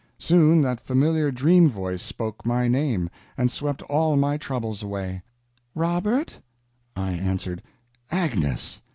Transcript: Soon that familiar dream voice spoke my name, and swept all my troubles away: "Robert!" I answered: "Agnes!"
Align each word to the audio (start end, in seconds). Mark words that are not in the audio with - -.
Soon 0.17 0.61
that 0.63 0.79
familiar 0.81 1.31
dream 1.31 1.69
voice 1.69 2.01
spoke 2.01 2.43
my 2.43 2.67
name, 2.67 3.07
and 3.37 3.51
swept 3.51 3.83
all 3.83 4.15
my 4.15 4.35
troubles 4.35 4.81
away: 4.81 5.21
"Robert!" 5.75 6.39
I 6.95 7.11
answered: 7.13 7.61
"Agnes!" 8.09 8.81